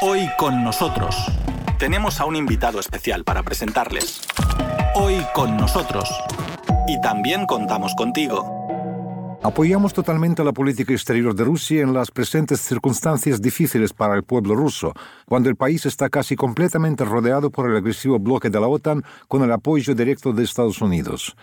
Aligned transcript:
Hoy 0.00 0.30
con 0.38 0.62
nosotros 0.62 1.16
tenemos 1.76 2.20
a 2.20 2.24
un 2.24 2.36
invitado 2.36 2.78
especial 2.78 3.24
para 3.24 3.42
presentarles. 3.42 4.20
Hoy 4.94 5.16
con 5.34 5.56
nosotros. 5.56 6.08
Y 6.86 7.00
también 7.00 7.46
contamos 7.46 7.96
contigo. 7.96 8.46
Apoyamos 9.42 9.92
totalmente 9.92 10.44
la 10.44 10.52
política 10.52 10.92
exterior 10.92 11.34
de 11.34 11.42
Rusia 11.42 11.82
en 11.82 11.94
las 11.94 12.12
presentes 12.12 12.60
circunstancias 12.60 13.42
difíciles 13.42 13.92
para 13.92 14.14
el 14.14 14.22
pueblo 14.22 14.54
ruso, 14.54 14.92
cuando 15.26 15.48
el 15.48 15.56
país 15.56 15.84
está 15.84 16.08
casi 16.08 16.36
completamente 16.36 17.04
rodeado 17.04 17.50
por 17.50 17.68
el 17.68 17.76
agresivo 17.76 18.20
bloque 18.20 18.50
de 18.50 18.60
la 18.60 18.68
OTAN 18.68 19.02
con 19.26 19.42
el 19.42 19.50
apoyo 19.50 19.96
directo 19.96 20.32
de 20.32 20.44
Estados 20.44 20.80
Unidos. 20.80 21.34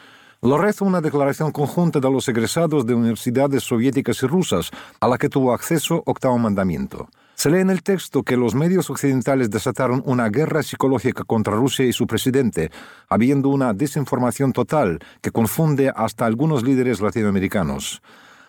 Lo 0.41 0.57
reza 0.57 0.85
una 0.85 1.01
declaración 1.01 1.51
conjunta 1.51 1.99
de 1.99 2.09
los 2.09 2.29
egresados 2.29 2.85
de 2.85 2.93
universidades 2.93 3.63
soviéticas 3.63 4.23
y 4.23 4.27
rusas, 4.27 4.71
a 5.01 5.09
la 5.09 5.17
que 5.17 5.27
tuvo 5.27 5.53
acceso 5.53 6.03
Octavo 6.05 6.37
Mandamiento. 6.37 7.09
Se 7.35 7.49
lee 7.49 7.59
en 7.59 7.69
el 7.69 7.83
texto 7.83 8.23
que 8.23 8.37
los 8.37 8.55
medios 8.55 8.89
occidentales 8.89 9.49
desataron 9.49 10.01
una 10.05 10.29
guerra 10.29 10.63
psicológica 10.63 11.25
contra 11.25 11.55
Rusia 11.55 11.85
y 11.85 11.91
su 11.91 12.07
presidente, 12.07 12.71
habiendo 13.09 13.49
una 13.49 13.73
desinformación 13.73 14.53
total 14.53 14.99
que 15.21 15.31
confunde 15.31 15.91
hasta 15.93 16.25
algunos 16.25 16.63
líderes 16.63 17.01
latinoamericanos. 17.01 18.01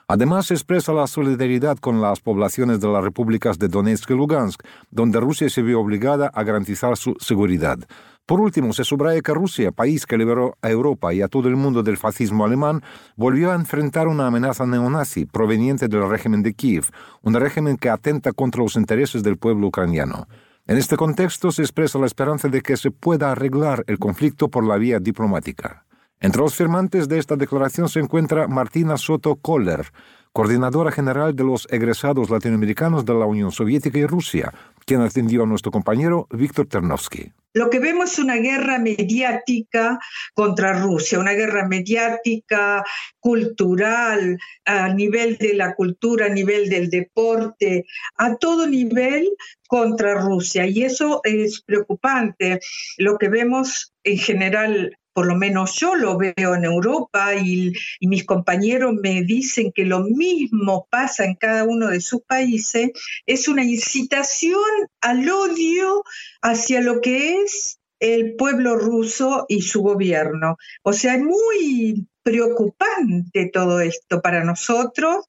Además, 0.08 0.46
se 0.46 0.54
expresa 0.54 0.92
la 0.92 1.08
solidaridad 1.08 1.78
con 1.78 2.00
las 2.00 2.20
poblaciones 2.20 2.80
de 2.80 2.86
las 2.86 3.02
repúblicas 3.02 3.58
de 3.58 3.66
Donetsk 3.66 4.10
y 4.10 4.14
Lugansk, 4.14 4.62
donde 4.92 5.18
Rusia 5.18 5.50
se 5.50 5.62
vio 5.62 5.80
obligada 5.80 6.30
a 6.32 6.44
garantizar 6.44 6.96
su 6.96 7.16
seguridad. 7.18 7.78
Por 8.24 8.40
último, 8.40 8.72
se 8.72 8.84
subraya 8.84 9.20
que 9.20 9.34
Rusia, 9.34 9.72
país 9.72 10.06
que 10.06 10.16
liberó 10.16 10.56
a 10.62 10.70
Europa 10.70 11.12
y 11.12 11.22
a 11.22 11.28
todo 11.28 11.48
el 11.48 11.56
mundo 11.56 11.82
del 11.82 11.96
fascismo 11.96 12.44
alemán, 12.44 12.82
volvió 13.16 13.50
a 13.50 13.56
enfrentar 13.56 14.06
una 14.06 14.28
amenaza 14.28 14.64
neonazi 14.64 15.26
proveniente 15.26 15.88
del 15.88 16.08
régimen 16.08 16.42
de 16.42 16.54
Kiev, 16.54 16.86
un 17.22 17.34
régimen 17.34 17.76
que 17.76 17.88
atenta 17.88 18.32
contra 18.32 18.62
los 18.62 18.76
intereses 18.76 19.24
del 19.24 19.38
pueblo 19.38 19.68
ucraniano. 19.68 20.28
En 20.68 20.76
este 20.76 20.96
contexto 20.96 21.50
se 21.52 21.62
expresa 21.62 21.98
la 21.98 22.06
esperanza 22.06 22.48
de 22.48 22.60
que 22.60 22.76
se 22.76 22.90
pueda 22.90 23.30
arreglar 23.30 23.84
el 23.86 23.98
conflicto 23.98 24.48
por 24.48 24.64
la 24.64 24.76
vía 24.76 24.98
diplomática. 24.98 25.85
Entre 26.20 26.40
los 26.40 26.54
firmantes 26.54 27.08
de 27.08 27.18
esta 27.18 27.36
declaración 27.36 27.88
se 27.90 28.00
encuentra 28.00 28.48
Martina 28.48 28.96
Soto 28.96 29.36
Koller, 29.36 29.92
coordinadora 30.32 30.90
general 30.90 31.36
de 31.36 31.44
los 31.44 31.68
egresados 31.70 32.30
latinoamericanos 32.30 33.04
de 33.04 33.14
la 33.14 33.26
Unión 33.26 33.52
Soviética 33.52 33.98
y 33.98 34.06
Rusia, 34.06 34.52
quien 34.86 35.02
atendió 35.02 35.42
a 35.42 35.46
nuestro 35.46 35.70
compañero 35.70 36.26
Víctor 36.30 36.66
Ternovsky. 36.68 37.32
Lo 37.52 37.68
que 37.70 37.80
vemos 37.80 38.12
es 38.12 38.18
una 38.18 38.36
guerra 38.36 38.78
mediática 38.78 39.98
contra 40.34 40.78
Rusia, 40.78 41.18
una 41.18 41.32
guerra 41.32 41.66
mediática, 41.68 42.82
cultural, 43.18 44.38
a 44.64 44.88
nivel 44.92 45.36
de 45.38 45.54
la 45.54 45.74
cultura, 45.74 46.26
a 46.26 46.30
nivel 46.30 46.68
del 46.68 46.90
deporte, 46.90 47.86
a 48.16 48.36
todo 48.36 48.66
nivel 48.66 49.28
contra 49.68 50.20
Rusia. 50.20 50.66
Y 50.66 50.82
eso 50.82 51.20
es 51.24 51.62
preocupante. 51.62 52.60
Lo 52.98 53.16
que 53.16 53.28
vemos 53.28 53.94
en 54.04 54.18
general 54.18 54.98
por 55.16 55.26
lo 55.26 55.34
menos 55.34 55.74
yo 55.76 55.94
lo 55.94 56.18
veo 56.18 56.54
en 56.54 56.64
Europa 56.64 57.34
y, 57.34 57.72
mis 58.02 58.26
compañeros 58.26 58.92
me 59.02 59.22
dicen 59.22 59.72
que 59.72 59.86
lo 59.86 60.00
mismo 60.00 60.86
pasa 60.90 61.24
en 61.24 61.36
cada 61.36 61.64
uno 61.64 61.88
de 61.88 62.02
sus 62.02 62.20
países, 62.20 62.90
es 63.24 63.48
una 63.48 63.64
incitación 63.64 64.60
al 65.00 65.26
odio 65.26 66.04
hacia 66.42 66.82
lo 66.82 67.00
que 67.00 67.40
es 67.40 67.78
el 67.98 68.36
pueblo 68.36 68.76
ruso 68.76 69.46
y 69.48 69.62
su 69.62 69.80
gobierno. 69.80 70.58
O 70.82 70.92
sea, 70.92 71.14
es 71.14 71.22
muy 71.22 72.06
preocupante 72.22 73.48
todo 73.50 73.80
esto 73.80 74.20
para 74.20 74.44
nosotros, 74.44 75.24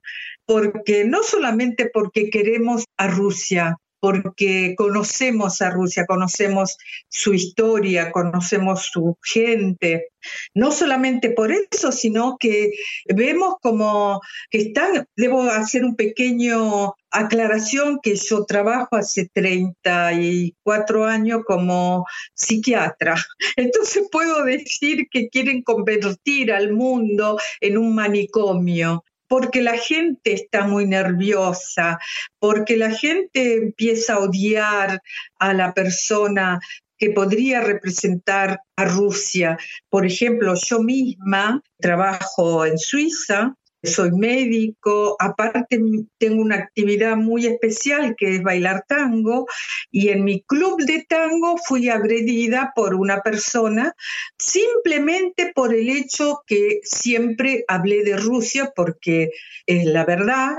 porque 0.46 1.06
no 1.06 1.24
solamente 1.24 1.90
porque 1.94 2.30
queremos 2.30 2.84
a 2.98 3.08
Rusia, 3.08 3.78
porque 4.00 4.76
conocemos 4.78 5.62
a 5.62 5.70
Rusia, 5.70 6.06
conocemos 6.06 6.78
su 7.10 7.34
historia, 7.34 8.12
conocemos 8.12 8.90
su 8.92 9.18
gente. 9.24 10.08
No 10.54 10.72
solamente 10.72 11.30
por 11.30 11.52
eso, 11.52 11.92
sino 11.92 12.38
que 12.40 12.72
vemos 13.06 13.56
como 13.62 14.22
que 14.50 14.60
están, 14.60 15.08
debo 15.16 15.44
hacer 15.44 15.86
un 15.86 15.96
pequeño 15.96 16.96
aclaración 17.12 18.00
que 18.02 18.16
yo 18.16 18.46
trabajo 18.46 18.96
hace 18.96 19.30
34 19.34 21.06
años 21.06 21.42
como 21.46 22.06
psiquiatra. 22.34 23.16
Entonces 23.56 24.08
puedo 24.12 24.44
decir 24.44 25.08
que 25.10 25.30
quieren 25.30 25.62
convertir 25.64 26.52
al 26.52 26.74
mundo 26.74 27.40
en 27.62 27.78
un 27.78 27.96
manicomio 27.96 29.04
porque 29.28 29.62
la 29.62 29.78
gente 29.78 30.34
está 30.34 30.66
muy 30.66 30.86
nerviosa, 30.86 32.00
porque 32.40 32.78
la 32.78 32.92
gente 32.92 33.56
empieza 33.56 34.16
a 34.16 34.20
odiar 34.20 35.02
a 35.40 35.54
la 35.54 35.74
persona 35.74 36.60
que 36.98 37.12
podría 37.12 37.62
representar 37.62 38.62
a 38.76 38.86
Rusia. 38.86 39.58
Por 39.90 40.06
ejemplo, 40.06 40.56
yo 40.56 40.80
misma 40.80 41.62
trabajo 41.80 42.66
en 42.66 42.78
Suiza 42.78 43.56
soy 43.88 44.12
médico, 44.12 45.16
aparte 45.20 45.80
tengo 46.18 46.42
una 46.42 46.56
actividad 46.56 47.16
muy 47.16 47.46
especial 47.48 48.16
que 48.18 48.36
es 48.36 48.44
bailar 48.44 48.84
tango 48.88 49.48
y 49.92 50.10
en 50.10 50.24
mi 50.24 50.42
club 50.42 50.84
de 50.84 51.06
tango 51.08 51.58
fui 51.58 51.90
agredida 51.90 52.74
por 52.76 52.96
una 52.96 53.22
persona 53.22 53.94
simplemente 54.38 55.52
por 55.56 55.74
el 55.74 55.90
hecho 55.90 56.42
que 56.46 56.80
siempre 56.84 57.64
hablé 57.68 58.04
de 58.04 58.18
Rusia 58.18 58.72
porque 58.76 59.32
es 59.66 59.86
la 59.86 60.06
verdad, 60.06 60.50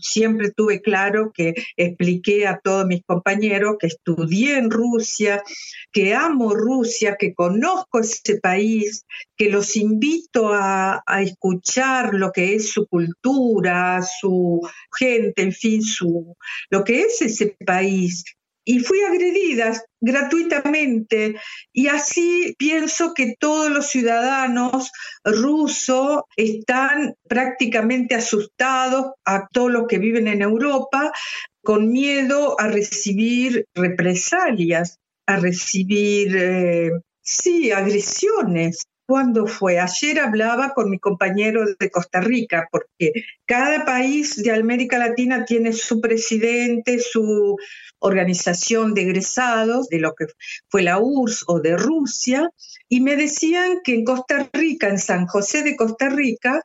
siempre 0.00 0.50
tuve 0.50 0.80
claro 0.82 1.32
que 1.32 1.54
expliqué 1.76 2.46
a 2.46 2.60
todos 2.62 2.86
mis 2.86 3.02
compañeros 3.04 3.76
que 3.78 3.86
estudié 3.86 4.58
en 4.58 4.70
Rusia, 4.70 5.42
que 5.92 6.14
amo 6.14 6.54
Rusia, 6.54 7.16
que 7.18 7.34
conozco 7.34 8.00
ese 8.00 8.38
país, 8.40 9.06
que 9.36 9.50
los 9.50 9.76
invito 9.76 10.52
a, 10.52 11.02
a 11.06 11.22
escuchar 11.22 12.14
lo 12.14 12.32
que 12.32 12.54
es 12.54 12.77
su 12.78 12.86
cultura, 12.86 14.00
su 14.02 14.60
gente, 14.96 15.42
en 15.42 15.52
fin, 15.52 15.82
su, 15.82 16.36
lo 16.70 16.84
que 16.84 17.02
es 17.02 17.22
ese 17.22 17.56
país. 17.64 18.24
Y 18.64 18.80
fui 18.80 19.00
agredida 19.00 19.72
gratuitamente 19.98 21.36
y 21.72 21.86
así 21.86 22.54
pienso 22.58 23.14
que 23.14 23.34
todos 23.40 23.70
los 23.70 23.86
ciudadanos 23.86 24.90
rusos 25.24 26.20
están 26.36 27.14
prácticamente 27.26 28.14
asustados 28.14 29.12
a 29.24 29.48
todos 29.50 29.70
los 29.70 29.86
que 29.88 29.98
viven 29.98 30.28
en 30.28 30.42
Europa 30.42 31.12
con 31.62 31.90
miedo 31.90 32.60
a 32.60 32.68
recibir 32.68 33.64
represalias, 33.74 34.98
a 35.26 35.36
recibir, 35.36 36.36
eh, 36.36 36.90
sí, 37.22 37.72
agresiones. 37.72 38.84
¿Cuándo 39.08 39.46
fue? 39.46 39.78
Ayer 39.78 40.20
hablaba 40.20 40.74
con 40.74 40.90
mi 40.90 40.98
compañero 40.98 41.64
de 41.80 41.90
Costa 41.90 42.20
Rica, 42.20 42.68
porque 42.70 43.12
cada 43.46 43.86
país 43.86 44.36
de 44.42 44.50
América 44.50 44.98
Latina 44.98 45.46
tiene 45.46 45.72
su 45.72 46.02
presidente, 46.02 46.98
su 46.98 47.56
organización 48.00 48.92
de 48.92 49.04
egresados, 49.04 49.88
de 49.88 50.00
lo 50.00 50.14
que 50.14 50.26
fue 50.68 50.82
la 50.82 50.98
URSS 50.98 51.44
o 51.46 51.58
de 51.58 51.78
Rusia, 51.78 52.50
y 52.86 53.00
me 53.00 53.16
decían 53.16 53.78
que 53.82 53.94
en 53.94 54.04
Costa 54.04 54.50
Rica, 54.52 54.90
en 54.90 54.98
San 54.98 55.26
José 55.26 55.62
de 55.62 55.74
Costa 55.74 56.10
Rica, 56.10 56.60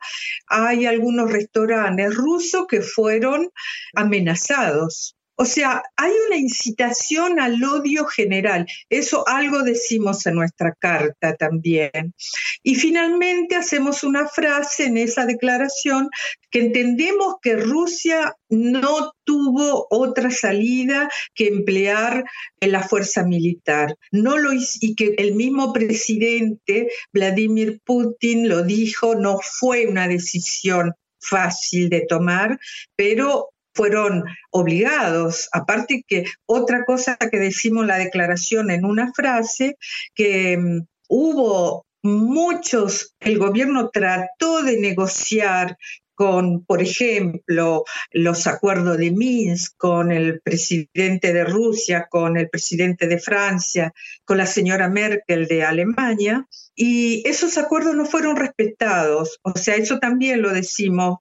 hay 0.46 0.84
algunos 0.84 1.32
restaurantes 1.32 2.14
rusos 2.14 2.66
que 2.68 2.82
fueron 2.82 3.48
amenazados 3.94 5.16
o 5.36 5.44
sea, 5.44 5.82
hay 5.96 6.12
una 6.26 6.36
incitación 6.36 7.40
al 7.40 7.62
odio 7.62 8.04
general. 8.06 8.66
Eso 8.88 9.26
algo 9.26 9.62
decimos 9.62 10.26
en 10.26 10.36
nuestra 10.36 10.74
carta 10.78 11.34
también. 11.34 12.14
Y 12.62 12.76
finalmente 12.76 13.56
hacemos 13.56 14.04
una 14.04 14.28
frase 14.28 14.84
en 14.84 14.96
esa 14.96 15.26
declaración 15.26 16.08
que 16.50 16.60
entendemos 16.60 17.34
que 17.42 17.56
Rusia 17.56 18.36
no 18.48 19.12
tuvo 19.24 19.88
otra 19.90 20.30
salida 20.30 21.08
que 21.34 21.48
emplear 21.48 22.24
la 22.60 22.82
fuerza 22.82 23.24
militar. 23.24 23.96
No 24.12 24.38
lo 24.38 24.52
y 24.52 24.94
que 24.94 25.14
el 25.18 25.34
mismo 25.34 25.72
presidente 25.72 26.88
Vladimir 27.12 27.80
Putin 27.84 28.48
lo 28.48 28.62
dijo, 28.62 29.16
no 29.16 29.40
fue 29.42 29.86
una 29.86 30.06
decisión 30.06 30.92
fácil 31.18 31.88
de 31.88 32.02
tomar, 32.02 32.58
pero 32.96 33.53
fueron 33.74 34.24
obligados. 34.50 35.48
Aparte 35.52 36.04
que 36.06 36.24
otra 36.46 36.84
cosa 36.84 37.16
que 37.16 37.38
decimos 37.38 37.86
la 37.86 37.98
declaración 37.98 38.70
en 38.70 38.84
una 38.84 39.12
frase, 39.12 39.76
que 40.14 40.56
mm, 40.56 40.86
hubo 41.08 41.86
muchos, 42.02 43.14
el 43.20 43.38
gobierno 43.38 43.90
trató 43.90 44.62
de 44.62 44.78
negociar 44.78 45.76
con, 46.14 46.64
por 46.64 46.80
ejemplo, 46.80 47.84
los 48.12 48.46
acuerdos 48.46 48.98
de 48.98 49.10
Minsk, 49.10 49.76
con 49.76 50.12
el 50.12 50.40
presidente 50.42 51.32
de 51.32 51.44
Rusia, 51.44 52.06
con 52.08 52.36
el 52.36 52.48
presidente 52.48 53.08
de 53.08 53.18
Francia, 53.18 53.92
con 54.24 54.38
la 54.38 54.46
señora 54.46 54.88
Merkel 54.88 55.46
de 55.46 55.64
Alemania, 55.64 56.46
y 56.74 57.22
esos 57.28 57.56
acuerdos 57.58 57.94
no 57.94 58.04
fueron 58.04 58.36
respetados. 58.36 59.38
O 59.42 59.56
sea, 59.56 59.76
eso 59.76 59.98
también 59.98 60.42
lo 60.42 60.52
decimos. 60.52 61.18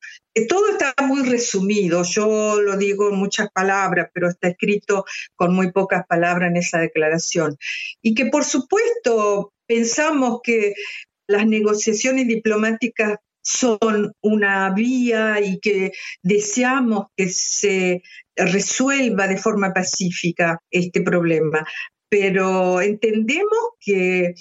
Todo 0.49 0.69
está 0.69 0.93
muy 1.05 1.23
resumido, 1.29 2.03
yo 2.03 2.59
lo 2.59 2.75
digo 2.75 3.09
en 3.09 3.17
muchas 3.17 3.49
palabras, 3.51 4.09
pero 4.13 4.29
está 4.29 4.47
escrito 4.47 5.05
con 5.35 5.53
muy 5.53 5.71
pocas 5.71 6.05
palabras 6.07 6.49
en 6.49 6.57
esa 6.57 6.79
declaración. 6.79 7.57
Y 8.01 8.15
que 8.15 8.25
por 8.27 8.43
supuesto 8.43 9.53
pensamos 9.67 10.39
que 10.43 10.73
las 11.27 11.45
negociaciones 11.45 12.27
diplomáticas 12.27 13.19
son 13.43 14.13
una 14.21 14.69
vía 14.71 15.39
y 15.41 15.59
que 15.59 15.91
deseamos 16.21 17.07
que 17.15 17.29
se 17.29 18.01
resuelva 18.35 19.27
de 19.27 19.37
forma 19.37 19.73
pacífica 19.73 20.59
este 20.71 21.01
problema. 21.01 21.65
Pero 22.13 22.79
entendemos 22.79 23.71
que 23.79 24.35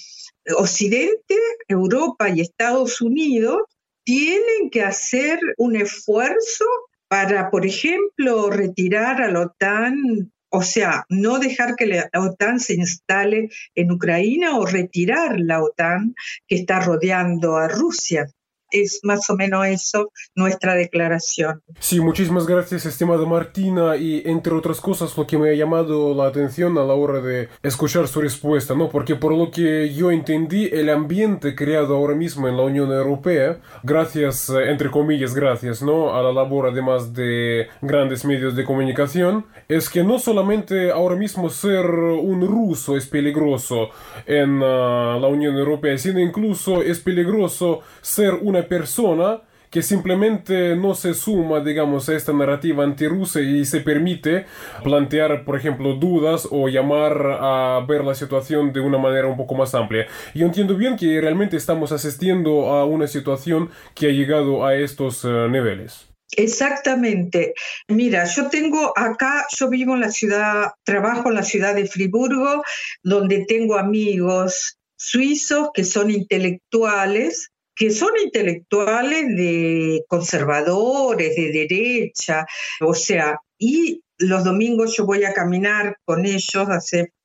Occidente, 0.58 1.38
Europa 1.66 2.28
y 2.28 2.42
Estados 2.42 3.00
Unidos 3.00 3.62
tienen 4.04 4.68
que 4.70 4.82
hacer 4.82 5.40
un 5.56 5.76
esfuerzo 5.76 6.66
para, 7.08 7.50
por 7.50 7.64
ejemplo, 7.64 8.50
retirar 8.50 9.22
a 9.22 9.30
la 9.30 9.40
OTAN 9.40 10.30
o 10.50 10.60
sea, 10.60 11.06
no 11.08 11.38
dejar 11.38 11.74
que 11.76 11.86
la 11.86 12.10
OTAN 12.14 12.60
se 12.60 12.74
instale 12.74 13.48
en 13.74 13.90
Ucrania 13.90 14.54
o 14.54 14.66
retirar 14.66 15.40
la 15.40 15.62
OTAN 15.62 16.14
que 16.46 16.56
está 16.56 16.78
rodeando 16.78 17.56
a 17.56 17.68
Rusia 17.68 18.26
es 18.72 19.00
más 19.02 19.28
o 19.30 19.36
menos 19.36 19.66
eso 19.66 20.10
nuestra 20.34 20.74
declaración. 20.74 21.62
Sí, 21.78 22.00
muchísimas 22.00 22.46
gracias, 22.46 22.86
estimada 22.86 23.26
Martina, 23.26 23.96
y 23.96 24.22
entre 24.26 24.54
otras 24.54 24.80
cosas 24.80 25.16
lo 25.16 25.26
que 25.26 25.38
me 25.38 25.50
ha 25.50 25.54
llamado 25.54 26.14
la 26.14 26.26
atención 26.26 26.76
a 26.78 26.84
la 26.84 26.94
hora 26.94 27.20
de 27.20 27.48
escuchar 27.62 28.08
su 28.08 28.20
respuesta, 28.20 28.74
¿no? 28.74 28.88
Porque 28.88 29.16
por 29.16 29.34
lo 29.34 29.50
que 29.50 29.92
yo 29.92 30.10
entendí, 30.10 30.68
el 30.72 30.88
ambiente 30.88 31.54
creado 31.54 31.96
ahora 31.96 32.14
mismo 32.14 32.48
en 32.48 32.56
la 32.56 32.62
Unión 32.62 32.90
Europea, 32.90 33.60
gracias, 33.82 34.48
eh, 34.50 34.70
entre 34.70 34.90
comillas, 34.90 35.34
gracias, 35.34 35.82
¿no? 35.82 36.14
A 36.14 36.22
la 36.22 36.32
labor 36.32 36.68
además 36.68 37.12
de 37.12 37.68
grandes 37.80 38.24
medios 38.24 38.56
de 38.56 38.64
comunicación, 38.64 39.46
es 39.68 39.88
que 39.88 40.02
no 40.04 40.18
solamente 40.18 40.90
ahora 40.90 41.16
mismo 41.16 41.50
ser 41.50 41.86
un 41.86 42.46
ruso 42.46 42.96
es 42.96 43.06
peligroso 43.06 43.88
en 44.26 44.60
ah, 44.62 45.18
la 45.20 45.28
Unión 45.28 45.56
Europea, 45.56 45.96
sino 45.98 46.20
incluso 46.20 46.82
es 46.82 47.00
peligroso 47.00 47.80
ser 48.00 48.34
una 48.42 48.61
persona 48.62 49.42
que 49.72 49.80
simplemente 49.80 50.76
no 50.76 50.94
se 50.94 51.14
suma, 51.14 51.60
digamos, 51.60 52.06
a 52.10 52.14
esta 52.14 52.34
narrativa 52.34 52.84
antirrusa 52.84 53.40
y 53.40 53.64
se 53.64 53.80
permite 53.80 54.44
plantear, 54.84 55.46
por 55.46 55.56
ejemplo, 55.56 55.94
dudas 55.94 56.46
o 56.50 56.68
llamar 56.68 57.38
a 57.40 57.82
ver 57.88 58.04
la 58.04 58.14
situación 58.14 58.74
de 58.74 58.80
una 58.80 58.98
manera 58.98 59.28
un 59.28 59.36
poco 59.38 59.54
más 59.54 59.74
amplia. 59.74 60.06
Yo 60.34 60.44
entiendo 60.44 60.76
bien 60.76 60.96
que 60.96 61.18
realmente 61.22 61.56
estamos 61.56 61.90
asistiendo 61.90 62.66
a 62.66 62.84
una 62.84 63.06
situación 63.06 63.70
que 63.94 64.08
ha 64.08 64.10
llegado 64.10 64.66
a 64.66 64.76
estos 64.76 65.24
eh, 65.24 65.48
niveles. 65.50 66.06
Exactamente. 66.36 67.54
Mira, 67.88 68.24
yo 68.26 68.48
tengo 68.50 68.92
acá, 68.94 69.46
yo 69.56 69.70
vivo 69.70 69.94
en 69.94 70.00
la 70.00 70.10
ciudad, 70.10 70.72
trabajo 70.84 71.30
en 71.30 71.34
la 71.36 71.42
ciudad 71.42 71.74
de 71.74 71.86
Friburgo, 71.86 72.62
donde 73.02 73.46
tengo 73.46 73.78
amigos 73.78 74.76
suizos 74.96 75.70
que 75.72 75.84
son 75.84 76.10
intelectuales 76.10 77.51
que 77.74 77.90
son 77.90 78.10
intelectuales 78.22 79.28
de 79.36 80.04
conservadores, 80.08 81.36
de 81.36 81.50
derecha, 81.52 82.46
o 82.80 82.94
sea, 82.94 83.40
y 83.58 84.02
los 84.18 84.44
domingos 84.44 84.96
yo 84.96 85.06
voy 85.06 85.24
a 85.24 85.32
caminar 85.32 85.96
con 86.04 86.26
ellos 86.26 86.68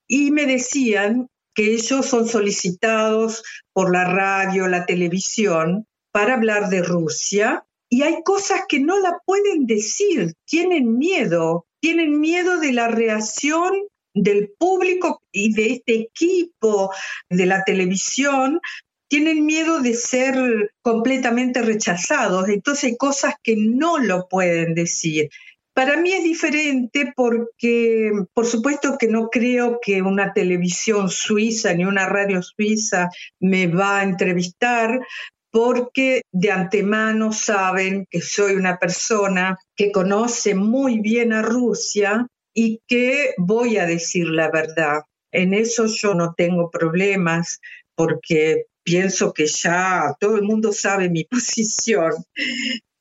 y 0.07 0.31
me 0.31 0.45
decían 0.45 1.27
que 1.53 1.73
ellos 1.73 2.05
son 2.05 2.27
solicitados 2.27 3.44
por 3.73 3.91
la 3.91 4.05
radio, 4.05 4.67
la 4.67 4.85
televisión, 4.85 5.85
para 6.11 6.35
hablar 6.35 6.69
de 6.69 6.81
Rusia, 6.81 7.65
y 7.89 8.01
hay 8.03 8.21
cosas 8.23 8.61
que 8.67 8.79
no 8.79 9.00
la 9.00 9.19
pueden 9.25 9.65
decir, 9.65 10.33
tienen 10.45 10.97
miedo, 10.97 11.65
tienen 11.79 12.19
miedo 12.19 12.59
de 12.59 12.73
la 12.73 12.88
reacción 12.88 13.73
del 14.13 14.51
público 14.57 15.21
y 15.31 15.53
de 15.53 15.73
este 15.73 15.95
equipo 15.95 16.91
de 17.29 17.45
la 17.45 17.63
televisión 17.63 18.59
tienen 19.07 19.45
miedo 19.45 19.80
de 19.80 19.94
ser 19.94 20.71
completamente 20.81 21.62
rechazados, 21.62 22.50
entonces 22.50 22.86
hay 22.86 22.98
cosas 22.98 23.36
que 23.42 23.56
no 23.57 23.98
lo 23.98 24.27
pueden 24.27 24.74
decir. 24.74 25.30
Para 25.74 25.95
mí 25.98 26.12
es 26.12 26.24
diferente 26.24 27.13
porque, 27.15 28.12
por 28.33 28.48
supuesto 28.48 28.98
que 28.98 29.07
no 29.07 29.30
creo 29.30 29.80
que 29.80 30.01
una 30.01 30.33
televisión 30.33 31.09
suiza 31.09 31.74
ni 31.74 31.86
una 31.86 32.09
radio 32.09 32.42
suiza 32.42 33.09
me 33.39 33.68
va 33.68 34.00
a 34.00 34.04
entrevistar, 34.04 35.00
porque 35.51 36.21
de 36.31 36.51
antemano 36.51 37.31
saben 37.31 38.07
que 38.10 38.21
soy 38.21 38.56
una 38.56 38.77
persona 38.77 39.57
que 39.75 39.92
conoce 39.92 40.56
muy 40.56 41.00
bien 41.00 41.31
a 41.31 41.42
Rusia 41.42 42.27
y 42.53 42.81
que 42.88 43.36
voy 43.38 43.77
a 43.77 43.86
decir 43.86 44.27
la 44.27 44.50
verdad. 44.50 45.03
En 45.31 45.53
eso 45.53 45.86
yo 45.86 46.15
no 46.15 46.33
tengo 46.36 46.71
problemas 46.71 47.60
porque 47.95 48.65
pienso 48.88 49.34
que 49.34 49.48
ya 49.48 50.16
todo 50.18 50.38
el 50.38 50.44
mundo 50.44 50.72
sabe 50.72 51.10
mi 51.10 51.24
posición, 51.30 52.13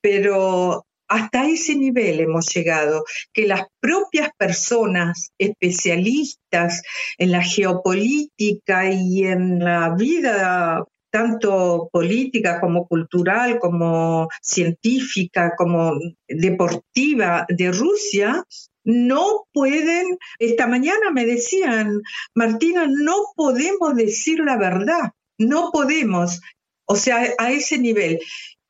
pero 0.00 0.84
hasta 1.08 1.46
ese 1.46 1.76
nivel 1.76 2.18
hemos 2.18 2.52
llegado, 2.52 3.04
que 3.32 3.46
las 3.46 3.62
propias 3.80 4.30
personas 4.36 5.30
especialistas 5.38 6.82
en 7.16 7.30
la 7.30 7.42
geopolítica 7.42 8.90
y 8.90 9.24
en 9.24 9.60
la 9.60 9.94
vida 9.94 10.84
tanto 11.12 11.88
política 11.92 12.60
como 12.60 12.88
cultural, 12.88 13.60
como 13.60 14.28
científica, 14.42 15.54
como 15.56 15.92
deportiva 16.28 17.46
de 17.48 17.70
Rusia, 17.70 18.44
no 18.86 19.46
pueden, 19.52 20.18
esta 20.38 20.66
mañana 20.66 21.10
me 21.12 21.24
decían, 21.24 22.02
Martina, 22.34 22.86
no 22.88 23.14
podemos 23.34 23.94
decir 23.96 24.40
la 24.40 24.56
verdad. 24.56 25.12
No 25.38 25.70
podemos, 25.72 26.40
o 26.86 26.96
sea, 26.96 27.34
a 27.38 27.50
ese 27.50 27.78
nivel. 27.78 28.20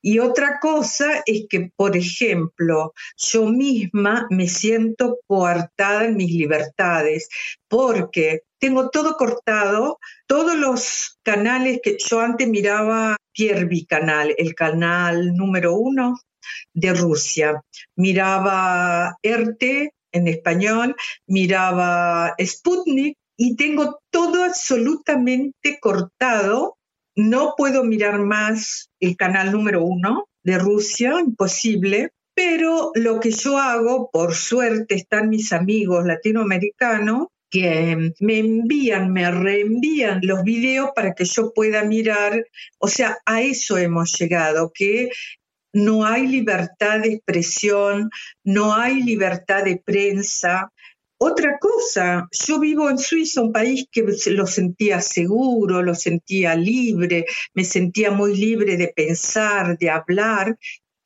Y 0.03 0.21
otra 0.21 0.61
cosa 0.61 1.23
es 1.27 1.47
que, 1.49 1.73
por 1.75 1.97
ejemplo, 1.97 2.93
yo 3.17 3.47
misma 3.47 4.27
me 4.31 4.47
siento 4.47 5.19
coartada 5.27 6.05
en 6.05 6.17
mis 6.17 6.31
libertades 6.31 7.29
porque 7.67 8.43
tengo 8.61 8.91
todo 8.91 9.17
cortado, 9.17 9.99
todos 10.29 10.57
los 10.57 11.19
canales 11.25 11.81
que 11.83 11.97
yo 11.99 12.21
antes 12.21 12.49
miraba, 12.49 13.17
Pierre 13.33 13.69
Canal, 13.89 14.35
el 14.39 14.55
canal 14.55 15.35
número 15.35 15.75
uno 15.75 16.19
de 16.73 16.95
Rusia, 16.95 17.61
miraba 17.97 19.17
RT 19.23 19.93
en 20.13 20.29
español, 20.29 20.97
miraba 21.27 22.35
Sputnik 22.41 23.19
y 23.37 23.57
tengo 23.57 24.01
todo 24.11 24.45
absolutamente 24.45 25.79
cortado. 25.81 26.77
No 27.15 27.55
puedo 27.57 27.85
mirar 27.85 28.19
más 28.21 28.91
el 29.01 29.17
canal 29.17 29.53
número 29.53 29.85
uno 29.85 30.29
de 30.43 30.59
Rusia, 30.59 31.21
imposible, 31.21 32.11
pero 32.35 32.91
lo 32.95 33.21
que 33.21 33.31
yo 33.31 33.59
hago, 33.59 34.11
por 34.11 34.35
suerte 34.35 34.95
están 34.95 35.31
mis 35.31 35.53
amigos 35.53 36.05
latinoamericanos 36.05 37.29
que 37.51 38.13
me 38.21 38.39
envían, 38.39 39.13
me 39.13 39.31
reenvían 39.31 40.21
los 40.23 40.43
videos 40.43 40.91
para 40.95 41.15
que 41.15 41.25
yo 41.25 41.53
pueda 41.55 41.85
mirar, 41.85 42.45
o 42.79 42.89
sea, 42.89 43.19
a 43.25 43.41
eso 43.41 43.79
hemos 43.79 44.19
llegado, 44.19 44.73
que 44.75 45.11
no 45.73 46.05
hay 46.05 46.27
libertad 46.27 47.01
de 47.01 47.15
expresión, 47.15 48.11
no 48.45 48.75
hay 48.75 49.03
libertad 49.03 49.65
de 49.65 49.81
prensa, 49.83 50.73
otra 51.19 51.59
cosa, 51.59 52.29
yo 52.31 52.61
vivo 52.61 52.91
en 52.91 52.99
Suiza, 52.99 53.41
un 53.41 53.53
país 53.53 53.87
que 53.91 54.05
lo 54.27 54.47
sentía 54.47 55.01
seguro, 55.01 55.83
lo 55.83 55.95
sentía 55.95 56.55
libre, 56.55 57.25
me 57.55 57.65
sentía 57.65 58.11
muy 58.11 58.37
libre 58.37 58.77
de 58.77 58.93
pensar, 58.95 59.79
de 59.79 59.91
hablar. 59.91 60.59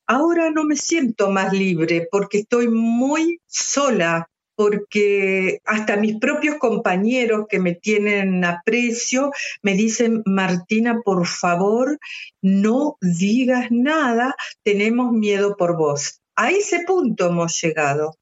Ahora 0.06 0.50
no 0.50 0.64
me 0.64 0.74
siento 0.74 1.30
más 1.30 1.52
libre 1.52 2.08
porque 2.10 2.38
estoy 2.38 2.68
muy 2.68 3.40
sola, 3.46 4.28
porque 4.56 5.60
hasta 5.64 5.96
mis 5.96 6.18
propios 6.18 6.56
compañeros 6.56 7.46
que 7.48 7.60
me 7.60 7.76
tienen 7.76 8.44
aprecio 8.44 9.30
me 9.62 9.74
dicen, 9.74 10.22
Martina, 10.26 11.00
por 11.04 11.26
favor, 11.26 11.98
no 12.42 12.96
digas 13.00 13.68
nada, 13.70 14.34
tenemos 14.64 15.12
miedo 15.12 15.56
por 15.56 15.76
vos. 15.76 16.20
A 16.34 16.50
ese 16.50 16.80
punto 16.84 17.28
hemos 17.28 17.60
llegado. 17.62 18.16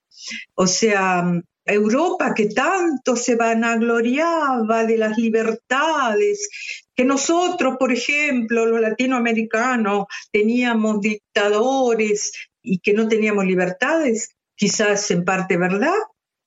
O 0.54 0.66
sea, 0.66 1.24
Europa 1.72 2.34
que 2.34 2.46
tanto 2.46 3.16
se 3.16 3.36
vanagloriaba 3.36 4.84
de 4.84 4.96
las 4.96 5.18
libertades, 5.18 6.48
que 6.94 7.04
nosotros, 7.04 7.76
por 7.78 7.92
ejemplo, 7.92 8.66
los 8.66 8.80
latinoamericanos, 8.80 10.06
teníamos 10.32 11.00
dictadores 11.00 12.32
y 12.62 12.78
que 12.78 12.92
no 12.92 13.08
teníamos 13.08 13.44
libertades, 13.44 14.30
quizás 14.56 15.10
en 15.10 15.24
parte 15.24 15.56
verdad, 15.56 15.94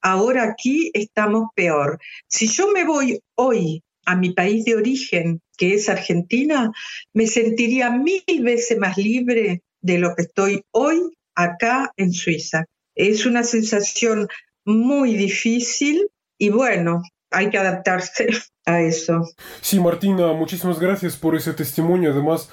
ahora 0.01 0.43
aquí 0.43 0.91
estamos 0.93 1.49
peor. 1.55 1.99
Si 2.27 2.47
yo 2.47 2.71
me 2.71 2.83
voy 2.83 3.21
hoy 3.35 3.83
a 4.05 4.15
mi 4.15 4.31
país 4.33 4.65
de 4.65 4.75
origen, 4.75 5.41
que 5.57 5.75
es 5.75 5.89
Argentina, 5.89 6.71
me 7.13 7.27
sentiría 7.27 7.91
mil 7.91 8.23
veces 8.41 8.77
más 8.77 8.97
libre 8.97 9.61
de 9.81 9.99
lo 9.99 10.15
que 10.15 10.23
estoy 10.23 10.63
hoy 10.71 10.99
acá 11.35 11.91
en 11.97 12.11
Suiza. 12.11 12.65
Es 12.95 13.25
una 13.25 13.43
sensación 13.43 14.27
muy 14.65 15.15
difícil 15.15 16.09
y 16.37 16.49
bueno, 16.49 17.01
hay 17.31 17.49
que 17.49 17.57
adaptarse 17.57 18.27
a 18.65 18.81
eso. 18.81 19.27
Sí, 19.61 19.79
Martina, 19.79 20.33
muchísimas 20.33 20.79
gracias 20.79 21.15
por 21.15 21.35
ese 21.35 21.53
testimonio. 21.53 22.11
Además, 22.11 22.49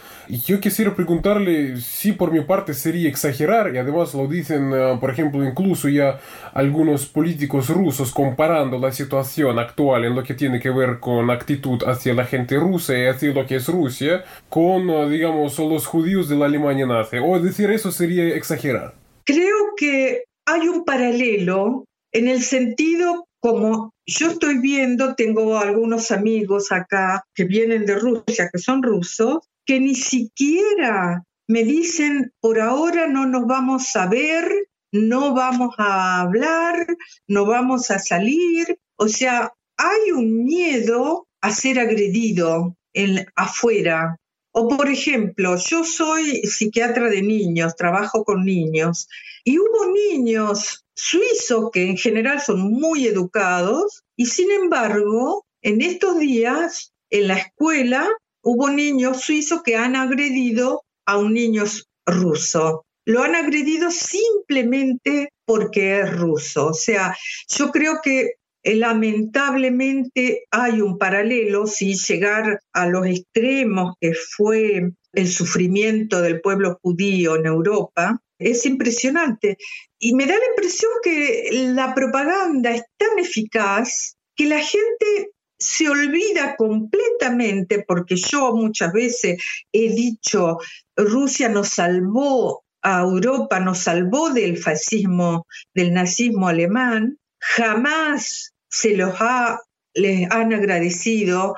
yo 0.46 0.58
quisiera 0.60 0.94
preguntarle 0.94 1.76
si 1.78 2.12
por 2.12 2.32
mi 2.32 2.40
parte 2.40 2.72
sería 2.72 3.08
exagerar, 3.08 3.74
y 3.74 3.78
además 3.78 4.14
lo 4.14 4.26
dicen, 4.26 4.72
eh, 4.72 4.96
por 5.00 5.10
ejemplo, 5.10 5.44
incluso 5.44 5.88
ya 5.88 6.18
algunos 6.54 7.06
políticos 7.06 7.68
rusos 7.68 8.12
comparando 8.12 8.78
la 8.78 8.92
situación 8.92 9.58
actual 9.58 10.04
en 10.06 10.14
lo 10.14 10.22
que 10.22 10.34
tiene 10.34 10.60
que 10.60 10.70
ver 10.70 10.98
con 11.00 11.30
actitud 11.30 11.82
hacia 11.86 12.14
la 12.14 12.24
gente 12.24 12.56
rusa 12.56 12.96
y 12.96 13.06
hacia 13.06 13.32
lo 13.32 13.44
que 13.46 13.56
es 13.56 13.68
Rusia, 13.68 14.24
con, 14.48 14.88
eh, 14.88 15.10
digamos, 15.10 15.58
los 15.58 15.86
judíos 15.86 16.28
de 16.28 16.36
la 16.36 16.46
Alemania 16.46 16.86
nazi. 16.86 17.18
O 17.22 17.38
decir 17.38 17.70
eso 17.70 17.90
sería 17.90 18.28
exagerar. 18.34 18.94
Creo 19.24 19.74
que 19.76 20.24
hay 20.46 20.68
un 20.68 20.84
paralelo 20.84 21.84
en 22.12 22.28
el 22.28 22.42
sentido 22.42 23.28
como 23.40 23.94
yo 24.06 24.30
estoy 24.30 24.58
viendo, 24.58 25.14
tengo 25.14 25.58
algunos 25.58 26.10
amigos 26.10 26.72
acá 26.72 27.24
que 27.34 27.44
vienen 27.44 27.86
de 27.86 27.94
Rusia, 27.94 28.48
que 28.52 28.58
son 28.58 28.82
rusos, 28.82 29.38
que 29.64 29.80
ni 29.80 29.94
siquiera 29.94 31.24
me 31.46 31.62
dicen, 31.64 32.32
por 32.40 32.60
ahora 32.60 33.06
no 33.06 33.26
nos 33.26 33.46
vamos 33.46 33.94
a 33.96 34.06
ver, 34.06 34.68
no 34.92 35.34
vamos 35.34 35.74
a 35.78 36.20
hablar, 36.20 36.86
no 37.26 37.46
vamos 37.46 37.90
a 37.90 37.98
salir. 37.98 38.78
O 38.96 39.08
sea, 39.08 39.52
hay 39.76 40.10
un 40.10 40.44
miedo 40.44 41.28
a 41.40 41.50
ser 41.50 41.78
agredido 41.78 42.76
en, 42.92 43.26
afuera. 43.36 44.16
O 44.52 44.68
por 44.68 44.88
ejemplo, 44.88 45.56
yo 45.56 45.84
soy 45.84 46.42
psiquiatra 46.42 47.08
de 47.08 47.22
niños, 47.22 47.76
trabajo 47.76 48.24
con 48.24 48.44
niños, 48.44 49.06
y 49.44 49.58
hubo 49.58 49.92
niños 49.92 50.84
suizos 50.99 51.71
que 51.73 51.85
en 51.85 51.97
general 51.97 52.40
son 52.40 52.61
muy 52.61 53.07
educados 53.07 54.02
y 54.17 54.26
sin 54.26 54.50
embargo, 54.50 55.47
en 55.62 55.81
estos 55.81 56.19
días 56.19 56.93
en 57.11 57.28
la 57.28 57.35
escuela 57.35 58.09
hubo 58.43 58.69
niños 58.69 59.21
suizos 59.21 59.62
que 59.62 59.76
han 59.76 59.95
agredido 59.95 60.83
a 61.07 61.17
un 61.19 61.35
niño 61.35 61.64
ruso. 62.05 62.85
Lo 63.07 63.23
han 63.23 63.35
agredido 63.37 63.90
simplemente 63.90 65.31
porque 65.47 66.00
es 66.00 66.17
ruso. 66.17 66.69
O 66.69 66.75
sea, 66.75 67.17
yo 67.49 67.71
creo 67.71 68.00
que 68.02 68.33
eh, 68.64 68.76
lamentablemente 68.76 70.45
hay 70.50 70.81
un 70.81 70.99
paralelo 70.99 71.67
si 71.67 71.95
llegar 71.95 72.61
a 72.73 72.87
los 72.87 73.07
extremos 73.07 73.95
que 74.00 74.12
fue 74.14 74.90
el 75.12 75.28
sufrimiento 75.28 76.21
del 76.21 76.40
pueblo 76.40 76.78
judío 76.83 77.37
en 77.37 77.47
Europa, 77.47 78.21
es 78.38 78.66
impresionante. 78.66 79.59
Y 79.99 80.14
me 80.14 80.26
da 80.26 80.35
la 80.35 80.47
impresión 80.50 80.92
que 81.02 81.50
la 81.75 81.95
propaganda 81.95 82.71
es 82.71 82.85
tan 82.97 83.18
eficaz 83.18 84.16
que 84.37 84.47
la 84.47 84.61
gente 84.61 85.33
se 85.59 85.88
olvida 85.88 86.54
completamente, 86.57 87.85
porque 87.87 88.16
yo 88.16 88.54
muchas 88.54 88.92
veces 88.92 89.42
he 89.73 89.90
dicho, 89.90 90.59
Rusia 90.97 91.49
nos 91.49 91.71
salvó 91.71 92.62
a 92.83 93.00
Europa, 93.00 93.59
nos 93.59 93.78
salvó 93.78 94.30
del 94.30 94.57
fascismo, 94.57 95.47
del 95.75 95.92
nazismo 95.92 96.49
alemán, 96.49 97.18
jamás 97.40 98.52
se 98.71 98.97
los 98.97 99.14
ha, 99.18 99.59
les 99.95 100.30
han 100.30 100.52
agradecido, 100.52 101.57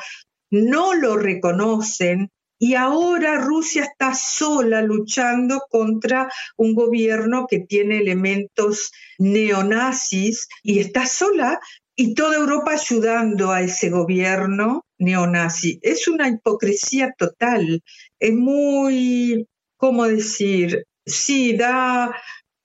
no 0.50 0.94
lo 0.94 1.16
reconocen, 1.16 2.30
y 2.62 2.74
ahora 2.74 3.38
Rusia 3.38 3.84
está 3.84 4.14
sola 4.14 4.82
luchando 4.82 5.62
contra 5.70 6.30
un 6.58 6.74
gobierno 6.74 7.46
que 7.48 7.60
tiene 7.60 7.98
elementos 7.98 8.92
neonazis 9.18 10.46
y 10.62 10.78
está 10.78 11.06
sola 11.06 11.58
y 11.96 12.12
toda 12.12 12.36
Europa 12.36 12.72
ayudando 12.72 13.50
a 13.50 13.62
ese 13.62 13.88
gobierno 13.88 14.84
neonazi. 14.98 15.78
Es 15.80 16.06
una 16.06 16.28
hipocresía 16.28 17.14
total. 17.16 17.82
Es 18.18 18.34
muy, 18.34 19.48
¿cómo 19.78 20.04
decir? 20.04 20.84
Sí, 21.06 21.56
da, 21.56 22.14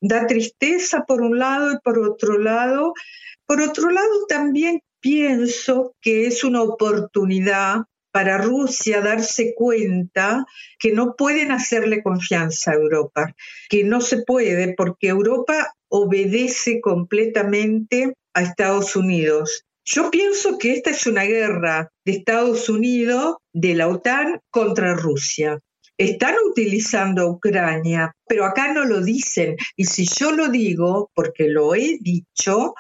da 0.01 0.27
tristeza 0.27 1.05
por 1.07 1.21
un 1.21 1.39
lado 1.39 1.71
y 1.71 1.79
por 1.81 1.99
otro 1.99 2.37
lado. 2.37 2.93
Por 3.45 3.61
otro 3.61 3.89
lado, 3.89 4.25
también 4.27 4.81
pienso 4.99 5.95
que 6.01 6.27
es 6.27 6.43
una 6.43 6.63
oportunidad 6.63 7.85
para 8.15 8.38
Rusia 8.38 9.01
darse 9.01 9.53
cuenta 9.55 10.45
que 10.79 10.93
no 10.93 11.17
pueden 11.17 11.51
hacerle 11.51 12.01
confianza 12.01 12.72
a 12.72 12.75
Europa, 12.75 13.36
que 13.67 13.84
no 13.84 14.00
se 14.00 14.24
puede 14.24 14.74
porque 14.74 15.10
Europa 15.10 15.75
obedece 15.89 16.79
completamente 16.79 18.13
a 18.34 18.43
Estados 18.43 18.95
Unidos. 18.95 19.65
Yo 19.84 20.12
pienso 20.12 20.57
que 20.57 20.72
esta 20.72 20.91
es 20.91 21.05
una 21.05 21.24
guerra 21.24 21.91
de 22.05 22.13
Estados 22.13 22.69
Unidos, 22.69 23.36
de 23.51 23.75
la 23.75 23.89
OTAN, 23.89 24.39
contra 24.50 24.93
Rusia. 24.93 25.60
Están 25.97 26.35
utilizando 26.49 27.21
a 27.21 27.29
Ucrania, 27.29 28.15
pero 28.27 28.45
acá 28.45 28.73
no 28.73 28.85
lo 28.85 29.01
dicen. 29.01 29.55
Y 29.75 29.85
si 29.85 30.05
yo 30.05 30.31
lo 30.31 30.49
digo, 30.49 31.09
porque 31.13 31.47
lo 31.47 31.73
he 31.75 31.97
dicho, 32.01 32.73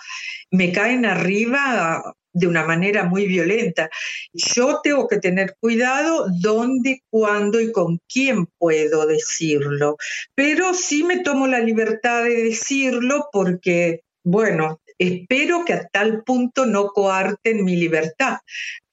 me 0.51 0.71
caen 0.71 1.05
arriba 1.05 2.03
de 2.35 2.47
una 2.47 2.65
manera 2.65 3.05
muy 3.05 3.25
violenta. 3.27 3.89
Yo 4.33 4.81
tengo 4.83 5.07
que 5.07 5.19
tener 5.19 5.55
cuidado 5.59 6.27
dónde, 6.41 7.01
cuándo 7.09 7.61
y 7.61 7.71
con 7.71 7.99
quién 8.11 8.45
puedo 8.57 9.07
decirlo. 9.07 9.95
Pero 10.35 10.73
sí 10.73 11.03
me 11.03 11.19
tomo 11.19 11.47
la 11.47 11.59
libertad 11.59 12.25
de 12.25 12.43
decirlo 12.43 13.29
porque, 13.31 14.01
bueno, 14.23 14.81
espero 14.97 15.63
que 15.63 15.73
a 15.73 15.87
tal 15.87 16.23
punto 16.23 16.65
no 16.65 16.87
coarten 16.89 17.63
mi 17.63 17.77
libertad. 17.77 18.37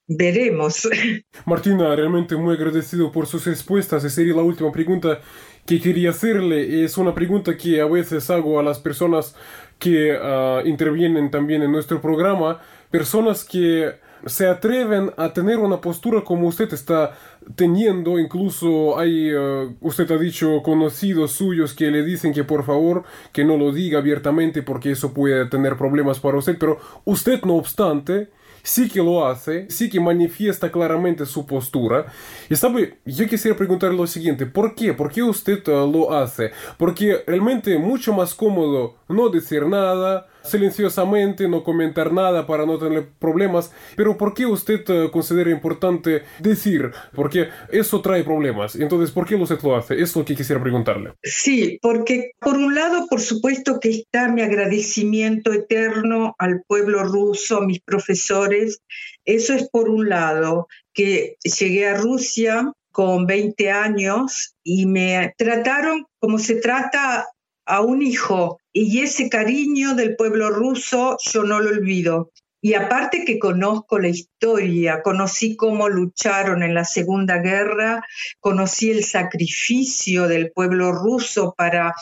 Veremos. 0.08 0.88
Martina, 1.46 1.94
realmente 1.94 2.36
muy 2.36 2.54
agradecido 2.54 3.12
por 3.12 3.26
sus 3.26 3.46
respuestas. 3.46 4.04
Esa 4.04 4.16
sería 4.16 4.34
la 4.34 4.42
última 4.42 4.72
pregunta 4.72 5.20
que 5.64 5.80
quería 5.80 6.10
hacerle. 6.10 6.84
Es 6.84 6.98
una 6.98 7.14
pregunta 7.14 7.56
que 7.56 7.80
a 7.80 7.86
veces 7.86 8.28
hago 8.30 8.58
a 8.58 8.62
las 8.62 8.78
personas 8.78 9.34
que 9.78 10.16
ah, 10.20 10.62
intervienen 10.64 11.30
también 11.30 11.62
en 11.62 11.72
nuestro 11.72 12.00
programa 12.00 12.60
personas 12.90 13.44
que 13.44 13.94
se 14.26 14.46
atreven 14.46 15.12
a 15.16 15.32
tener 15.32 15.58
una 15.58 15.80
postura 15.80 16.22
como 16.22 16.46
usted 16.46 16.72
está 16.72 17.16
teniendo, 17.56 18.18
incluso 18.18 18.96
hay, 18.98 19.30
eh, 19.30 19.74
usted 19.80 20.08
ha 20.12 20.18
dicho, 20.18 20.62
conocidos 20.62 21.32
suyos 21.32 21.74
que 21.74 21.90
le 21.90 22.04
dicen 22.04 22.32
que 22.32 22.44
por 22.44 22.64
favor 22.64 23.02
que 23.32 23.44
no 23.44 23.56
lo 23.56 23.72
diga 23.72 23.98
abiertamente 23.98 24.62
porque 24.62 24.92
eso 24.92 25.12
puede 25.12 25.46
tener 25.46 25.76
problemas 25.76 26.20
para 26.20 26.38
usted, 26.38 26.56
pero 26.58 26.78
usted 27.04 27.42
no 27.42 27.56
obstante 27.56 28.28
sí 28.62 28.88
que 28.88 29.00
lo 29.00 29.26
hace, 29.26 29.66
sí 29.70 29.90
que 29.90 30.00
manifiesta 30.00 30.70
claramente 30.70 31.26
su 31.26 31.46
postura. 31.46 32.06
Y 32.48 32.56
sabe, 32.56 32.98
yo 33.04 33.26
quisiera 33.26 33.56
preguntarle 33.56 33.96
lo 33.96 34.06
siguiente, 34.06 34.46
¿por 34.46 34.74
qué? 34.74 34.92
¿Por 34.92 35.10
qué 35.10 35.22
usted 35.22 35.62
eh, 35.66 35.90
lo 35.92 36.12
hace? 36.12 36.52
Porque 36.78 37.22
realmente 37.26 37.78
mucho 37.78 38.12
más 38.12 38.34
cómodo 38.34 38.96
no 39.08 39.28
decir 39.28 39.66
nada, 39.66 40.26
silenciosamente, 40.44 41.48
no 41.48 41.64
comentar 41.64 42.12
nada 42.12 42.46
para 42.46 42.66
no 42.66 42.78
tener 42.78 43.08
problemas. 43.18 43.72
Pero 43.96 44.16
¿por 44.16 44.34
qué 44.34 44.46
usted 44.46 44.82
eh, 44.88 45.10
considera 45.12 45.50
importante 45.50 46.22
decir? 46.38 46.90
Porque 47.14 47.48
eso 47.70 48.00
trae 48.02 48.24
problemas. 48.24 48.76
Entonces, 48.76 49.10
¿por 49.10 49.26
qué 49.26 49.34
usted 49.34 49.60
lo 49.62 49.76
hace? 49.76 50.00
Es 50.00 50.14
lo 50.16 50.24
que 50.24 50.36
quisiera 50.36 50.62
preguntarle. 50.62 51.12
Sí, 51.22 51.78
porque 51.80 52.32
por 52.40 52.56
un 52.56 52.74
lado, 52.74 53.06
por 53.08 53.20
supuesto 53.20 53.78
que 53.80 53.90
está 53.90 54.28
mi 54.28 54.42
agradecimiento 54.42 55.52
eterno 55.52 56.34
al 56.38 56.62
pueblo 56.66 57.04
ruso, 57.04 57.58
a 57.58 57.66
mis 57.66 57.80
profesores. 57.80 58.80
Eso 59.24 59.54
es 59.54 59.68
por 59.68 59.88
un 59.88 60.08
lado, 60.08 60.66
que 60.92 61.36
llegué 61.42 61.88
a 61.88 61.96
Rusia 61.96 62.72
con 62.90 63.26
20 63.26 63.70
años 63.70 64.54
y 64.62 64.86
me 64.86 65.32
trataron 65.38 66.06
como 66.18 66.38
se 66.38 66.56
trata 66.56 67.26
a 67.64 67.80
un 67.80 68.02
hijo 68.02 68.58
y 68.72 69.00
ese 69.00 69.28
cariño 69.28 69.94
del 69.94 70.16
pueblo 70.16 70.50
ruso 70.50 71.16
yo 71.20 71.42
no 71.42 71.60
lo 71.60 71.70
olvido. 71.70 72.30
Y 72.64 72.74
aparte 72.74 73.24
que 73.24 73.40
conozco 73.40 73.98
la 73.98 74.08
historia, 74.08 75.02
conocí 75.02 75.56
cómo 75.56 75.88
lucharon 75.88 76.62
en 76.62 76.74
la 76.74 76.84
Segunda 76.84 77.38
Guerra, 77.38 78.04
conocí 78.38 78.90
el 78.90 79.02
sacrificio 79.02 80.28
del 80.28 80.52
pueblo 80.52 80.92
ruso 80.92 81.54
para 81.58 81.92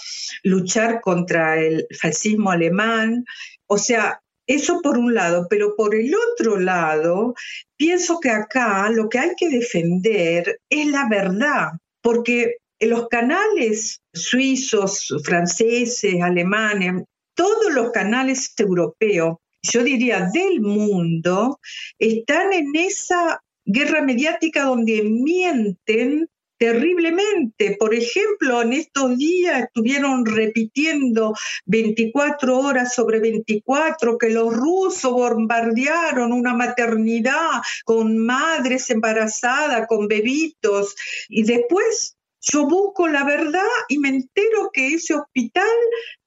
luchar 0.42 1.00
contra 1.00 1.58
el 1.58 1.86
fascismo 1.98 2.50
alemán. 2.50 3.24
O 3.66 3.78
sea, 3.78 4.20
Eso 4.46 4.80
por 4.82 4.98
un 4.98 5.14
lado, 5.14 5.46
pero 5.48 5.76
por 5.76 5.94
el 5.94 6.12
otro 6.12 6.58
lado, 6.58 7.34
pienso 7.76 8.18
que 8.18 8.30
acá 8.30 8.90
lo 8.90 9.08
que 9.08 9.20
hay 9.20 9.30
que 9.36 9.48
defender 9.48 10.58
es 10.68 10.86
la 10.88 11.08
verdad, 11.08 11.68
porque 12.02 12.56
los 12.80 13.08
canales 13.08 14.00
suizos, 14.12 15.14
franceses, 15.24 16.20
alemanes, 16.22 17.04
todos 17.34 17.72
los 17.72 17.90
canales 17.90 18.52
europeos, 18.56 19.36
yo 19.62 19.84
diría 19.84 20.28
del 20.32 20.60
mundo, 20.60 21.60
están 21.98 22.52
en 22.52 22.74
esa 22.74 23.42
guerra 23.64 24.02
mediática 24.02 24.64
donde 24.64 25.02
mienten 25.02 26.28
terriblemente. 26.60 27.76
Por 27.78 27.94
ejemplo, 27.94 28.60
en 28.60 28.74
estos 28.74 29.16
días 29.16 29.64
estuvieron 29.64 30.26
repitiendo 30.26 31.34
24 31.64 32.58
horas 32.58 32.94
sobre 32.94 33.18
24 33.18 34.18
que 34.18 34.28
los 34.28 34.54
rusos 34.54 35.10
bombardearon 35.10 36.32
una 36.32 36.52
maternidad 36.52 37.62
con 37.84 38.18
madres 38.18 38.90
embarazadas, 38.90 39.86
con 39.88 40.06
bebitos, 40.06 40.94
y 41.30 41.44
después 41.44 42.18
yo 42.40 42.66
busco 42.66 43.06
la 43.08 43.24
verdad 43.24 43.66
y 43.88 43.98
me 43.98 44.08
entero 44.08 44.70
que 44.72 44.94
ese 44.94 45.14
hospital 45.14 45.64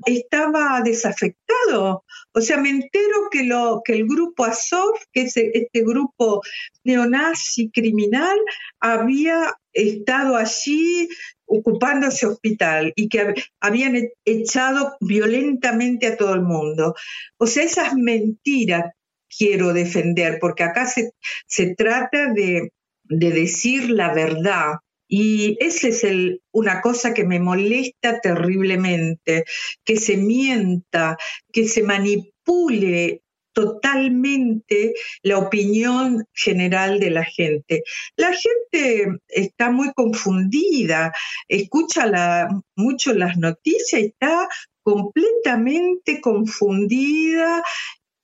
estaba 0.06 0.82
desafectado. 0.82 2.04
O 2.34 2.42
sea, 2.42 2.58
me 2.58 2.70
entero 2.70 3.30
que, 3.32 3.44
lo, 3.44 3.82
que 3.84 3.94
el 3.94 4.08
grupo 4.08 4.46
Azov, 4.46 4.94
que 5.12 5.24
es 5.24 5.38
este 5.38 5.82
grupo 5.82 6.42
neonazi 6.84 7.70
criminal, 7.72 8.38
había 8.80 9.58
estado 9.72 10.36
allí 10.36 11.10
ocupando 11.46 12.08
ese 12.08 12.28
hospital 12.28 12.94
y 12.96 13.10
que 13.10 13.34
habían 13.60 13.96
e-, 13.96 14.14
echado 14.26 14.96
violentamente 15.00 16.08
a 16.08 16.18
todo 16.18 16.34
el 16.36 16.42
mundo. 16.42 16.96
O 17.38 17.48
sea, 17.48 17.64
esas 17.64 17.96
mentiras 17.96 18.94
quiero 19.36 19.74
defender, 19.74 20.38
porque 20.40 20.64
acá 20.64 20.86
se, 20.86 21.12
se 21.48 21.74
trata 21.76 22.32
de, 22.34 22.72
de 23.04 23.32
decir 23.32 23.90
la 23.90 24.14
verdad 24.14 24.76
y 25.16 25.58
esa 25.60 25.90
es 25.90 26.04
una 26.52 26.82
cosa 26.82 27.14
que 27.14 27.24
me 27.24 27.40
molesta 27.40 28.20
terriblemente, 28.20 29.46
que 29.86 29.98
se 29.98 30.18
mienta, 30.18 31.18
que 31.52 31.68
se 31.68 31.84
manipule 31.84 33.22
totalmente 33.54 34.96
la 35.22 35.38
opinión 35.38 36.26
general 36.34 37.00
de 37.00 37.12
la 37.12 37.24
gente. 37.26 37.84
La 38.16 38.32
gente 38.34 39.20
está 39.28 39.70
muy 39.70 39.94
confundida, 39.94 41.14
escucha 41.48 42.48
mucho 42.76 43.14
las 43.14 43.38
noticias 43.38 44.02
está 44.02 44.48
completamente 44.82 46.22
confundida 46.22 47.62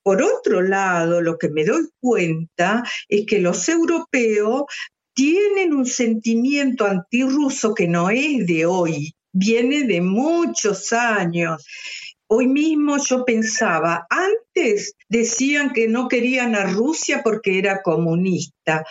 por 0.01 0.23
otro 0.23 0.63
lado, 0.63 1.21
lo 1.21 1.37
que 1.37 1.49
me 1.49 1.65
doy 1.65 1.87
cuenta 1.99 2.83
es 3.09 3.27
que 3.27 3.39
los 3.39 3.69
europeos 3.69 4.63
tienen 5.19 5.73
un 5.73 5.85
sentimiento 5.85 6.85
antirruso 6.85 7.73
que 7.73 7.89
no 7.89 8.09
es 8.09 8.47
de 8.47 8.65
hoy, 8.65 9.13
viene 9.33 9.83
de 9.83 9.99
muchos 9.99 10.93
años. 10.93 11.67
Hoy 12.27 12.47
mismo 12.47 12.95
yo 13.03 13.25
pensaba, 13.25 14.07
antes 14.09 14.95
decían 15.09 15.73
que 15.73 15.89
no 15.89 16.07
querían 16.07 16.55
a 16.55 16.67
Rusia 16.67 17.19
porque 17.21 17.59
era 17.59 17.81
comunista, 17.81 18.85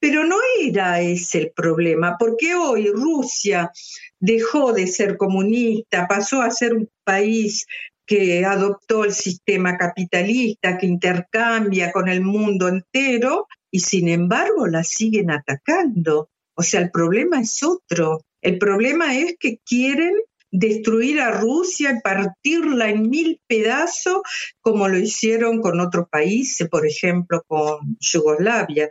pero 0.00 0.24
no 0.24 0.38
era 0.58 1.02
ese 1.02 1.38
el 1.38 1.52
problema, 1.54 2.16
porque 2.18 2.54
hoy 2.54 2.88
Rusia 2.88 3.70
dejó 4.18 4.72
de 4.72 4.86
ser 4.86 5.18
comunista, 5.18 6.08
pasó 6.08 6.40
a 6.40 6.50
ser 6.50 6.72
un 6.72 6.88
país 7.04 7.66
que 8.06 8.46
adoptó 8.46 9.04
el 9.04 9.12
sistema 9.12 9.76
capitalista, 9.76 10.78
que 10.78 10.86
intercambia 10.86 11.92
con 11.92 12.08
el 12.08 12.22
mundo 12.22 12.68
entero, 12.68 13.48
y 13.74 13.80
sin 13.80 14.06
embargo 14.06 14.68
la 14.68 14.84
siguen 14.84 15.32
atacando. 15.32 16.30
O 16.54 16.62
sea, 16.62 16.80
el 16.80 16.92
problema 16.92 17.40
es 17.40 17.60
otro. 17.64 18.20
El 18.40 18.58
problema 18.58 19.18
es 19.18 19.34
que 19.36 19.58
quieren 19.66 20.14
destruir 20.52 21.20
a 21.20 21.32
Rusia 21.32 21.90
y 21.90 22.00
partirla 22.00 22.88
en 22.90 23.10
mil 23.10 23.40
pedazos, 23.48 24.20
como 24.60 24.86
lo 24.86 24.96
hicieron 24.96 25.60
con 25.60 25.80
otros 25.80 26.06
países, 26.08 26.68
por 26.68 26.86
ejemplo, 26.86 27.42
con 27.48 27.96
Yugoslavia. 27.98 28.90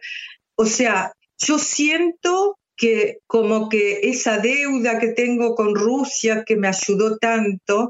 O 0.55 0.65
sea, 0.65 1.13
yo 1.37 1.57
siento 1.59 2.59
que 2.75 3.19
como 3.25 3.69
que 3.69 4.01
esa 4.09 4.39
deuda 4.39 4.99
que 4.99 5.13
tengo 5.13 5.55
con 5.55 5.75
Rusia, 5.75 6.43
que 6.45 6.57
me 6.57 6.67
ayudó 6.67 7.17
tanto, 7.19 7.89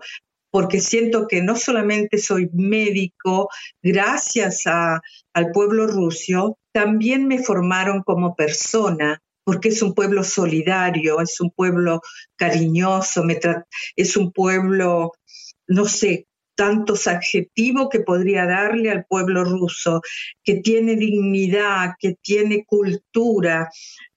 porque 0.52 0.80
siento 0.80 1.28
que 1.28 1.42
no 1.42 1.56
solamente 1.56 2.20
soy 2.20 2.52
médico 2.54 3.50
gracias 3.82 4.68
al 4.68 5.52
pueblo 5.52 5.88
ruso, 5.88 6.60
también 6.74 7.28
me 7.28 7.40
formaron 7.40 8.04
como 8.04 8.36
persona, 8.36 9.22
porque 9.46 9.70
es 9.70 9.82
un 9.82 9.94
pueblo 9.94 10.24
solidario, 10.24 11.22
es 11.22 11.40
un 11.40 11.52
pueblo 11.52 12.02
cariñoso, 12.36 13.24
es 13.96 14.18
un 14.18 14.32
pueblo, 14.32 15.14
no 15.68 15.86
sé, 15.86 16.28
tantos 16.56 17.08
adjetivos 17.08 17.90
que 17.90 18.00
podría 18.00 18.46
darle 18.46 18.92
al 18.92 19.06
pueblo 19.06 19.44
ruso, 19.44 20.02
que 20.44 20.56
tiene 20.56 20.96
dignidad, 20.96 21.94
que 22.00 22.16
tiene 22.22 22.66
cultura, 22.66 23.70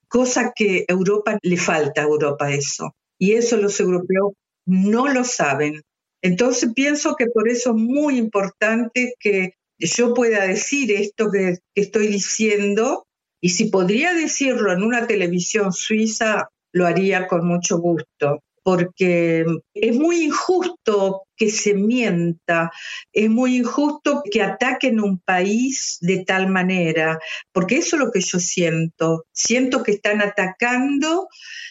cosa 0.09 0.52
que 0.54 0.85
Europa 0.88 1.38
le 1.42 1.57
falta 1.57 2.02
a 2.02 2.04
Europa 2.04 2.50
eso. 2.52 2.94
Y 3.18 3.33
eso 3.33 3.57
los 3.57 3.80
europeos 3.80 4.33
no 4.66 5.09
lo 5.09 5.24
saben. 5.24 5.83
Entonces 6.22 6.72
pienso 6.74 7.16
que 7.16 7.26
por 7.26 7.48
eso 7.48 7.70
es 7.70 7.76
muy 7.76 8.18
importante 8.18 9.14
que 9.18 9.54
yo 9.78 10.14
pueda 10.14 10.46
decir 10.46 10.92
esto 10.92 11.30
que, 11.30 11.58
estoy 11.74 12.08
diciendo 12.08 13.06
y 13.40 13.50
si 13.50 13.66
podría 13.66 14.14
decirlo 14.14 14.72
en 14.72 14.82
una 14.82 15.06
televisión 15.06 15.72
suiza, 15.72 16.48
lo 16.72 16.86
haría 16.86 17.26
con 17.26 17.46
mucho 17.46 17.78
gusto 17.78 18.40
porque 18.66 19.46
es 19.74 19.96
muy 19.96 20.24
injusto 20.24 21.22
que 21.36 21.50
se 21.50 21.72
mienta, 21.74 22.72
es 23.12 23.30
muy 23.30 23.58
injusto 23.58 24.24
que 24.28 24.42
ataquen 24.42 24.98
un 24.98 25.20
país 25.20 25.98
de 26.00 26.24
tal 26.24 26.48
manera, 26.48 27.16
porque 27.52 27.76
eso 27.76 27.94
es 27.94 28.02
lo 28.02 28.10
que 28.10 28.20
yo 28.20 28.40
siento. 28.40 29.24
Siento 29.30 29.84
que 29.84 29.92
están 29.92 30.20
atacando, 30.20 31.28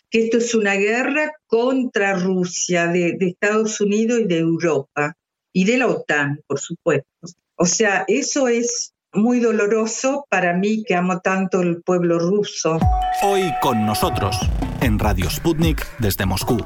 que 0.10 0.24
esto 0.24 0.38
es 0.38 0.56
una 0.56 0.76
guerra 0.76 1.34
contra 1.48 2.18
Rusia, 2.18 2.88
de, 2.88 3.18
Estados 3.20 3.82
Unidos 3.82 4.22
y 4.22 4.28
de 4.28 4.38
Europa, 4.38 5.18
y 5.52 5.66
de 5.66 5.78
la 5.78 5.88
OTAN, 5.88 6.40
por 6.48 6.62
supuesto. 6.62 7.10
O 7.58 7.66
sea, 7.66 8.04
eso 8.08 8.50
es 8.50 8.94
muy 9.14 9.40
doloroso 9.40 10.26
para 10.30 10.54
mí 10.54 10.84
que 10.84 10.96
amo 10.96 11.22
tanto 11.22 11.62
el 11.62 11.82
pueblo 11.82 12.20
ruso. 12.20 12.78
Hoy 13.24 13.44
con 13.62 13.86
nosotros, 13.86 14.38
en 14.82 15.00
Radio 15.00 15.30
Sputnik 15.30 15.88
desde 16.00 16.26
Moscú. 16.26 16.58